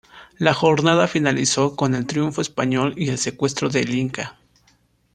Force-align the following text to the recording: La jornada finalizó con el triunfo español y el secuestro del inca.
La 0.39 0.55
jornada 0.55 1.07
finalizó 1.07 1.75
con 1.75 1.93
el 1.93 2.07
triunfo 2.07 2.41
español 2.41 2.95
y 2.97 3.09
el 3.09 3.19
secuestro 3.19 3.69
del 3.69 3.93
inca. 3.93 4.39